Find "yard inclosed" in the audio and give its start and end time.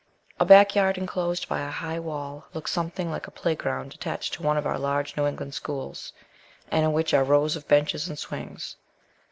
0.73-1.47